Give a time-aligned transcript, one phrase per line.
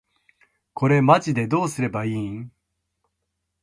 [0.73, 2.51] これマジでどうすれば良いん？